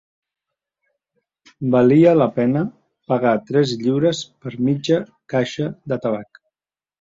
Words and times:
Valia 1.75 2.13
la 2.19 2.27
pena 2.37 2.63
pagar 3.13 3.35
tres 3.51 3.75
lliures 3.83 4.23
per 4.47 4.55
mitja 4.71 4.99
caixa 5.35 5.69
de 5.93 6.01
tabac. 6.09 6.43